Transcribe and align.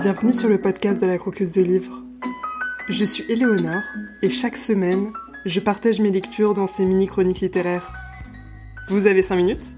Bienvenue 0.00 0.32
sur 0.32 0.48
le 0.48 0.60
podcast 0.60 1.00
de 1.00 1.06
la 1.06 1.18
croqueuse 1.18 1.50
de 1.50 1.60
livres. 1.60 2.04
Je 2.88 3.04
suis 3.04 3.24
Éléonore 3.28 3.82
et 4.22 4.30
chaque 4.30 4.56
semaine, 4.56 5.12
je 5.44 5.58
partage 5.58 5.98
mes 6.00 6.12
lectures 6.12 6.54
dans 6.54 6.68
ces 6.68 6.84
mini-chroniques 6.84 7.40
littéraires. 7.40 7.92
Vous 8.88 9.08
avez 9.08 9.22
5 9.22 9.34
minutes? 9.34 9.74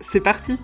C'est 0.00 0.20
parti 0.20 0.56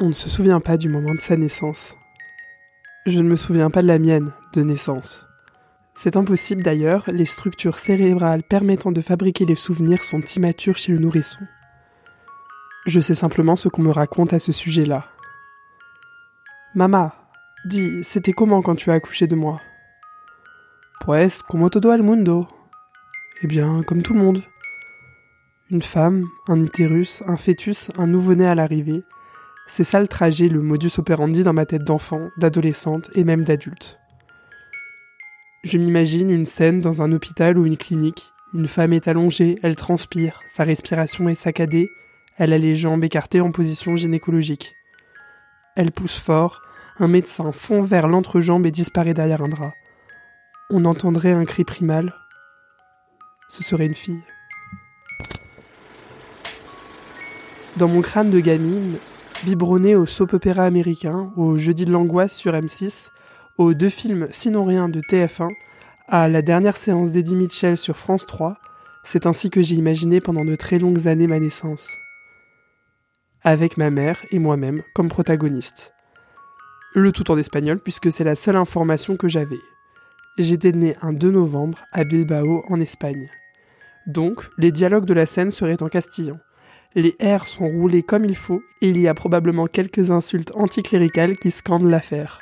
On 0.00 0.08
ne 0.08 0.14
se 0.14 0.30
souvient 0.30 0.60
pas 0.60 0.78
du 0.78 0.88
moment 0.88 1.14
de 1.14 1.20
sa 1.20 1.36
naissance. 1.36 1.94
Je 3.04 3.18
ne 3.18 3.28
me 3.28 3.36
souviens 3.36 3.70
pas 3.70 3.82
de 3.82 3.88
la 3.88 3.98
mienne 3.98 4.32
de 4.54 4.62
naissance. 4.62 5.29
C'est 6.02 6.16
impossible 6.16 6.62
d'ailleurs, 6.62 7.04
les 7.12 7.26
structures 7.26 7.78
cérébrales 7.78 8.42
permettant 8.42 8.90
de 8.90 9.02
fabriquer 9.02 9.44
les 9.44 9.54
souvenirs 9.54 10.02
sont 10.02 10.22
immatures 10.34 10.78
chez 10.78 10.92
le 10.92 10.98
nourrisson. 10.98 11.40
Je 12.86 13.00
sais 13.00 13.14
simplement 13.14 13.54
ce 13.54 13.68
qu'on 13.68 13.82
me 13.82 13.90
raconte 13.90 14.32
à 14.32 14.38
ce 14.38 14.50
sujet-là. 14.50 15.08
Mama, 16.74 17.14
dis, 17.66 18.02
c'était 18.02 18.32
comment 18.32 18.62
quand 18.62 18.76
tu 18.76 18.90
as 18.90 18.94
accouché 18.94 19.26
de 19.26 19.34
moi? 19.34 19.60
Pues 21.02 21.42
como 21.42 21.68
todo 21.68 21.92
el 21.92 22.02
mundo. 22.02 22.48
Eh 23.42 23.46
bien, 23.46 23.82
comme 23.82 24.00
tout 24.00 24.14
le 24.14 24.20
monde. 24.20 24.42
Une 25.70 25.82
femme, 25.82 26.24
un 26.48 26.64
utérus, 26.64 27.22
un 27.26 27.36
fœtus, 27.36 27.90
un 27.98 28.06
nouveau-né 28.06 28.46
à 28.46 28.54
l'arrivée. 28.54 29.02
C'est 29.66 29.84
ça 29.84 30.00
le 30.00 30.08
trajet, 30.08 30.48
le 30.48 30.62
modus 30.62 30.92
operandi 30.96 31.42
dans 31.42 31.52
ma 31.52 31.66
tête 31.66 31.84
d'enfant, 31.84 32.30
d'adolescente 32.38 33.10
et 33.14 33.22
même 33.22 33.44
d'adulte. 33.44 34.00
Je 35.62 35.76
m'imagine 35.76 36.30
une 36.30 36.46
scène 36.46 36.80
dans 36.80 37.02
un 37.02 37.12
hôpital 37.12 37.58
ou 37.58 37.66
une 37.66 37.76
clinique. 37.76 38.32
Une 38.54 38.66
femme 38.66 38.94
est 38.94 39.08
allongée, 39.08 39.58
elle 39.62 39.76
transpire, 39.76 40.40
sa 40.48 40.64
respiration 40.64 41.28
est 41.28 41.34
saccadée, 41.34 41.90
elle 42.38 42.54
a 42.54 42.58
les 42.58 42.74
jambes 42.74 43.04
écartées 43.04 43.42
en 43.42 43.52
position 43.52 43.94
gynécologique. 43.94 44.74
Elle 45.76 45.92
pousse 45.92 46.16
fort, 46.16 46.62
un 46.98 47.08
médecin 47.08 47.52
fond 47.52 47.82
vers 47.82 48.08
l'entrejambe 48.08 48.64
et 48.64 48.70
disparaît 48.70 49.12
derrière 49.12 49.42
un 49.42 49.48
drap. 49.48 49.74
On 50.70 50.86
entendrait 50.86 51.32
un 51.32 51.44
cri 51.44 51.64
primal. 51.64 52.14
Ce 53.50 53.62
serait 53.62 53.86
une 53.86 53.94
fille. 53.94 54.22
Dans 57.76 57.88
mon 57.88 58.00
crâne 58.00 58.30
de 58.30 58.40
gamine, 58.40 58.96
biberonné 59.44 59.94
au 59.94 60.06
soap 60.06 60.32
opéra 60.32 60.64
américain, 60.64 61.32
au 61.36 61.58
jeudi 61.58 61.84
de 61.84 61.92
l'angoisse 61.92 62.34
sur 62.34 62.54
M6, 62.54 63.10
aux 63.60 63.74
deux 63.74 63.90
films 63.90 64.26
Sinon 64.32 64.64
rien 64.64 64.88
de 64.88 65.00
TF1, 65.00 65.48
à 66.08 66.28
la 66.28 66.40
dernière 66.40 66.78
séance 66.78 67.12
d'Eddie 67.12 67.36
Mitchell 67.36 67.76
sur 67.76 67.94
France 67.94 68.24
3, 68.24 68.56
c'est 69.04 69.26
ainsi 69.26 69.50
que 69.50 69.60
j'ai 69.60 69.74
imaginé 69.74 70.20
pendant 70.22 70.46
de 70.46 70.56
très 70.56 70.78
longues 70.78 71.06
années 71.06 71.26
ma 71.26 71.38
naissance. 71.38 71.90
Avec 73.42 73.76
ma 73.76 73.90
mère 73.90 74.22
et 74.30 74.38
moi-même 74.38 74.82
comme 74.94 75.10
protagonistes. 75.10 75.92
Le 76.94 77.12
tout 77.12 77.30
en 77.30 77.36
espagnol 77.36 77.80
puisque 77.80 78.10
c'est 78.10 78.24
la 78.24 78.34
seule 78.34 78.56
information 78.56 79.18
que 79.18 79.28
j'avais. 79.28 79.60
J'étais 80.38 80.72
né 80.72 80.96
un 81.02 81.12
2 81.12 81.30
novembre 81.30 81.80
à 81.92 82.04
Bilbao 82.04 82.64
en 82.66 82.80
Espagne. 82.80 83.28
Donc, 84.06 84.48
les 84.56 84.72
dialogues 84.72 85.04
de 85.04 85.14
la 85.14 85.26
scène 85.26 85.50
seraient 85.50 85.82
en 85.82 85.88
castillan. 85.88 86.38
Les 86.94 87.14
R 87.22 87.46
sont 87.46 87.68
roulés 87.68 88.02
comme 88.02 88.24
il 88.24 88.36
faut 88.36 88.62
et 88.80 88.88
il 88.88 88.98
y 88.98 89.06
a 89.06 89.12
probablement 89.12 89.66
quelques 89.66 90.10
insultes 90.10 90.52
anticléricales 90.54 91.36
qui 91.36 91.50
scandent 91.50 91.90
l'affaire. 91.90 92.40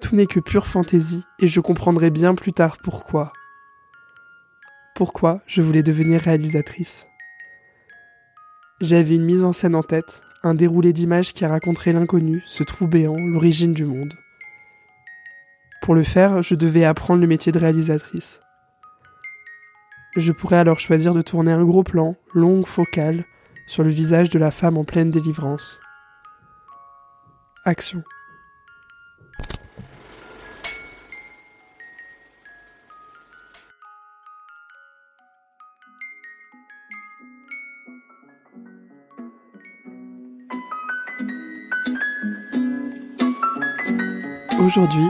Tout 0.00 0.16
n'est 0.16 0.26
que 0.26 0.40
pure 0.40 0.66
fantaisie, 0.66 1.24
et 1.38 1.46
je 1.46 1.60
comprendrai 1.60 2.10
bien 2.10 2.34
plus 2.34 2.52
tard 2.52 2.78
pourquoi. 2.82 3.32
Pourquoi 4.94 5.40
je 5.46 5.62
voulais 5.62 5.82
devenir 5.82 6.20
réalisatrice. 6.20 7.06
J'avais 8.80 9.16
une 9.16 9.24
mise 9.24 9.44
en 9.44 9.52
scène 9.52 9.74
en 9.74 9.82
tête, 9.82 10.22
un 10.42 10.54
déroulé 10.54 10.92
d'images 10.92 11.34
qui 11.34 11.44
raconterait 11.44 11.92
l'inconnu, 11.92 12.42
ce 12.46 12.62
trou 12.62 12.86
béant, 12.86 13.16
l'origine 13.16 13.74
du 13.74 13.84
monde. 13.84 14.14
Pour 15.82 15.94
le 15.94 16.02
faire, 16.02 16.40
je 16.40 16.54
devais 16.54 16.84
apprendre 16.84 17.20
le 17.20 17.26
métier 17.26 17.52
de 17.52 17.58
réalisatrice. 17.58 18.40
Je 20.16 20.32
pourrais 20.32 20.56
alors 20.56 20.78
choisir 20.78 21.14
de 21.14 21.22
tourner 21.22 21.52
un 21.52 21.64
gros 21.64 21.84
plan, 21.84 22.16
longue 22.34 22.66
focale, 22.66 23.24
sur 23.66 23.82
le 23.82 23.90
visage 23.90 24.30
de 24.30 24.38
la 24.38 24.50
femme 24.50 24.76
en 24.76 24.84
pleine 24.84 25.10
délivrance. 25.10 25.78
Action. 27.64 28.02
Aujourd'hui, 44.60 45.08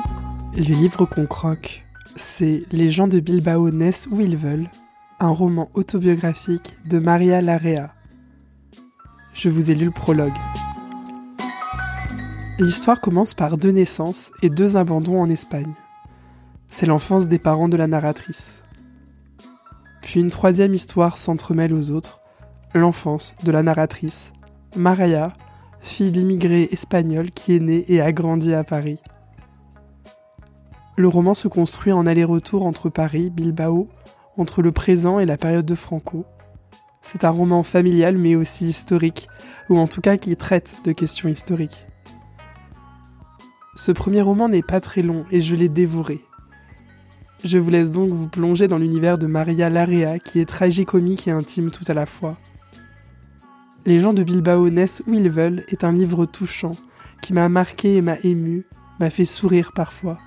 le 0.54 0.62
livre 0.62 1.06
qu'on 1.06 1.26
croque, 1.26 1.84
c'est 2.14 2.62
Les 2.70 2.88
gens 2.88 3.08
de 3.08 3.18
Bilbao 3.18 3.72
naissent 3.72 4.06
où 4.08 4.20
ils 4.20 4.36
veulent, 4.36 4.70
un 5.18 5.30
roman 5.30 5.68
autobiographique 5.74 6.76
de 6.86 7.00
Maria 7.00 7.40
Larrea. 7.40 7.92
Je 9.34 9.48
vous 9.48 9.72
ai 9.72 9.74
lu 9.74 9.86
le 9.86 9.90
prologue. 9.90 10.38
L'histoire 12.60 13.00
commence 13.00 13.34
par 13.34 13.56
deux 13.56 13.72
naissances 13.72 14.30
et 14.40 14.50
deux 14.50 14.76
abandons 14.76 15.20
en 15.20 15.28
Espagne. 15.28 15.74
C'est 16.68 16.86
l'enfance 16.86 17.26
des 17.26 17.40
parents 17.40 17.68
de 17.68 17.76
la 17.76 17.88
narratrice. 17.88 18.62
Puis 20.00 20.20
une 20.20 20.30
troisième 20.30 20.74
histoire 20.74 21.18
s'entremêle 21.18 21.72
aux 21.72 21.90
autres, 21.90 22.20
l'enfance 22.72 23.34
de 23.42 23.50
la 23.50 23.64
narratrice, 23.64 24.32
Maria, 24.76 25.32
fille 25.80 26.12
d'immigrés 26.12 26.68
espagnols 26.70 27.32
qui 27.32 27.56
est 27.56 27.60
née 27.60 27.84
et 27.88 28.00
a 28.00 28.12
grandi 28.12 28.54
à 28.54 28.62
Paris. 28.62 29.00
Le 31.00 31.08
roman 31.08 31.32
se 31.32 31.48
construit 31.48 31.92
en 31.92 32.04
aller-retour 32.04 32.66
entre 32.66 32.90
Paris, 32.90 33.30
Bilbao, 33.30 33.88
entre 34.36 34.60
le 34.60 34.70
présent 34.70 35.18
et 35.18 35.24
la 35.24 35.38
période 35.38 35.64
de 35.64 35.74
Franco. 35.74 36.26
C'est 37.00 37.24
un 37.24 37.30
roman 37.30 37.62
familial 37.62 38.18
mais 38.18 38.34
aussi 38.34 38.66
historique, 38.68 39.26
ou 39.70 39.78
en 39.78 39.86
tout 39.86 40.02
cas 40.02 40.18
qui 40.18 40.36
traite 40.36 40.76
de 40.84 40.92
questions 40.92 41.30
historiques. 41.30 41.86
Ce 43.76 43.92
premier 43.92 44.20
roman 44.20 44.50
n'est 44.50 44.60
pas 44.60 44.82
très 44.82 45.00
long 45.00 45.24
et 45.30 45.40
je 45.40 45.56
l'ai 45.56 45.70
dévoré. 45.70 46.20
Je 47.44 47.56
vous 47.56 47.70
laisse 47.70 47.92
donc 47.92 48.10
vous 48.10 48.28
plonger 48.28 48.68
dans 48.68 48.76
l'univers 48.76 49.16
de 49.16 49.26
Maria 49.26 49.70
Larrea 49.70 50.18
qui 50.18 50.38
est 50.38 50.44
tragicomique 50.44 51.26
et 51.28 51.30
intime 51.30 51.70
tout 51.70 51.84
à 51.88 51.94
la 51.94 52.04
fois. 52.04 52.36
Les 53.86 54.00
gens 54.00 54.12
de 54.12 54.22
Bilbao 54.22 54.68
naissent 54.68 55.02
où 55.06 55.14
ils 55.14 55.30
veulent 55.30 55.64
est 55.68 55.82
un 55.82 55.92
livre 55.92 56.26
touchant 56.26 56.72
qui 57.22 57.32
m'a 57.32 57.48
marqué 57.48 57.96
et 57.96 58.02
m'a 58.02 58.18
ému, 58.22 58.66
m'a 58.98 59.08
fait 59.08 59.24
sourire 59.24 59.72
parfois. 59.74 60.18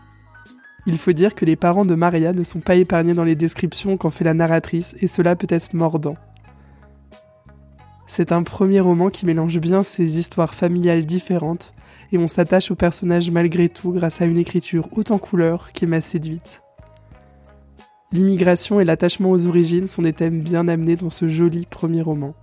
Il 0.86 0.98
faut 0.98 1.14
dire 1.14 1.34
que 1.34 1.46
les 1.46 1.56
parents 1.56 1.86
de 1.86 1.96
Maria 1.96 2.34
ne 2.34 2.44
sont 2.44 2.60
pas 2.60 2.76
épargnés 2.76 3.14
dans 3.14 3.24
les 3.24 3.36
descriptions 3.36 3.96
qu'en 3.96 4.12
fait 4.12 4.26
la 4.26 4.34
narratrice, 4.34 4.96
et 5.00 5.08
cela 5.08 5.36
peut 5.36 5.48
être 5.50 5.74
mordant. 5.74 6.16
C'est 8.06 8.32
un 8.32 8.44
premier 8.44 8.80
roman 8.80 9.10
qui 9.10 9.26
mélange 9.26 9.60
bien 9.60 9.82
ces 9.82 10.20
histoires 10.20 10.54
familiales 10.54 11.06
différentes, 11.06 11.74
et 12.12 12.18
on 12.18 12.28
s'attache 12.28 12.70
au 12.70 12.76
personnage 12.76 13.32
malgré 13.32 13.70
tout 13.70 13.92
grâce 13.92 14.22
à 14.22 14.26
une 14.26 14.38
écriture 14.38 14.88
haute 14.92 15.12
en 15.12 15.18
couleurs 15.18 15.72
qui 15.72 15.88
m'a 15.88 16.02
séduite. 16.02 16.62
L'immigration 18.12 18.80
et 18.80 18.86
l'attachement 18.86 19.32
aux 19.32 19.48
origines 19.48 19.88
sont 19.88 20.04
des 20.04 20.14
thèmes 20.14 20.42
bien 20.42 20.68
amenés 20.68 20.96
dans 20.96 21.10
ce 21.10 21.28
joli 21.28 21.66
premier 21.66 22.04
roman. 22.04 22.36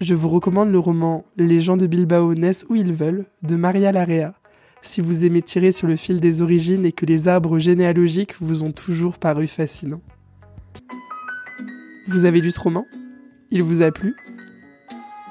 Je 0.00 0.14
vous 0.14 0.28
recommande 0.28 0.70
le 0.70 0.78
roman 0.78 1.24
Les 1.36 1.60
gens 1.60 1.76
de 1.76 1.86
Bilbao 1.86 2.34
naissent 2.34 2.64
où 2.70 2.76
ils 2.76 2.94
veulent 2.94 3.26
de 3.42 3.56
Maria 3.56 3.92
Larrea, 3.92 4.32
si 4.86 5.00
vous 5.00 5.24
aimez 5.24 5.42
tirer 5.42 5.72
sur 5.72 5.86
le 5.86 5.96
fil 5.96 6.20
des 6.20 6.42
origines 6.42 6.84
et 6.84 6.92
que 6.92 7.06
les 7.06 7.28
arbres 7.28 7.58
généalogiques 7.58 8.34
vous 8.40 8.62
ont 8.62 8.72
toujours 8.72 9.18
paru 9.18 9.46
fascinants. 9.46 10.02
Vous 12.08 12.24
avez 12.24 12.40
lu 12.40 12.50
ce 12.50 12.60
roman? 12.60 12.86
Il 13.50 13.62
vous 13.62 13.82
a 13.82 13.90
plu? 13.90 14.14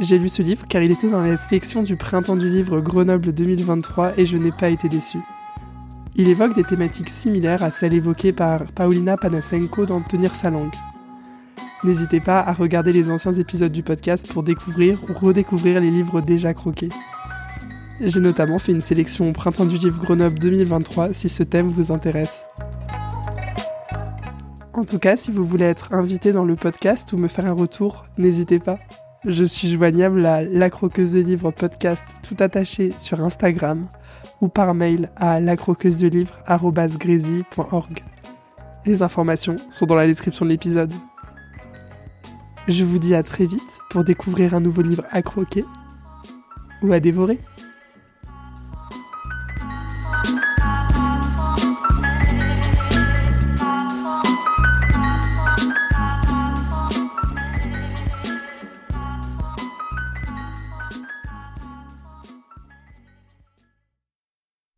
J'ai 0.01 0.17
lu 0.17 0.27
ce 0.27 0.41
livre 0.41 0.67
car 0.67 0.81
il 0.81 0.91
était 0.91 1.09
dans 1.09 1.21
la 1.21 1.37
sélection 1.37 1.83
du 1.83 1.95
printemps 1.95 2.35
du 2.35 2.49
livre 2.49 2.81
Grenoble 2.81 3.31
2023 3.31 4.19
et 4.19 4.25
je 4.25 4.35
n'ai 4.35 4.51
pas 4.51 4.69
été 4.69 4.89
déçu. 4.89 5.19
Il 6.15 6.29
évoque 6.29 6.55
des 6.55 6.63
thématiques 6.63 7.09
similaires 7.09 7.63
à 7.63 7.71
celles 7.71 7.93
évoquées 7.93 8.33
par 8.33 8.65
Paulina 8.65 9.17
Panasenko 9.17 9.85
dans 9.85 10.01
Tenir 10.01 10.35
sa 10.35 10.49
langue. 10.49 10.73
N'hésitez 11.83 12.19
pas 12.19 12.39
à 12.39 12.51
regarder 12.53 12.91
les 12.91 13.09
anciens 13.09 13.33
épisodes 13.33 13.71
du 13.71 13.83
podcast 13.83 14.31
pour 14.31 14.43
découvrir 14.43 14.99
ou 15.09 15.13
redécouvrir 15.13 15.79
les 15.79 15.91
livres 15.91 16.21
déjà 16.21 16.53
croqués. 16.53 16.89
J'ai 18.01 18.19
notamment 18.19 18.59
fait 18.59 18.73
une 18.73 18.81
sélection 18.81 19.29
au 19.29 19.31
printemps 19.31 19.65
du 19.65 19.77
livre 19.77 20.01
Grenoble 20.01 20.37
2023 20.37 21.13
si 21.13 21.29
ce 21.29 21.43
thème 21.43 21.69
vous 21.69 21.93
intéresse. 21.93 22.43
En 24.73 24.83
tout 24.83 24.99
cas, 24.99 25.15
si 25.15 25.31
vous 25.31 25.45
voulez 25.45 25.63
être 25.63 25.93
invité 25.93 26.33
dans 26.33 26.43
le 26.43 26.57
podcast 26.57 27.13
ou 27.13 27.17
me 27.17 27.29
faire 27.29 27.45
un 27.45 27.53
retour, 27.53 28.05
n'hésitez 28.17 28.59
pas. 28.59 28.77
Je 29.25 29.45
suis 29.45 29.71
joignable 29.71 30.25
à 30.25 30.41
la 30.41 30.69
croqueuse 30.69 31.13
de 31.13 31.21
livres 31.21 31.51
podcast 31.51 32.05
tout 32.21 32.35
attaché 32.39 32.91
sur 32.91 33.21
Instagram 33.21 33.87
ou 34.41 34.49
par 34.49 34.73
mail 34.73 35.09
à 35.15 35.39
lacroqueuse 35.39 35.99
de 35.99 36.25
Les 38.85 39.01
informations 39.01 39.55
sont 39.71 39.85
dans 39.85 39.95
la 39.95 40.05
description 40.05 40.45
de 40.45 40.51
l'épisode. 40.51 40.91
Je 42.67 42.83
vous 42.83 42.99
dis 42.99 43.15
à 43.15 43.23
très 43.23 43.45
vite 43.45 43.79
pour 43.89 44.03
découvrir 44.03 44.53
un 44.53 44.59
nouveau 44.59 44.81
livre 44.81 45.05
à 45.11 45.21
croquer 45.21 45.63
ou 46.81 46.91
à 46.91 46.99
dévorer. 46.99 47.39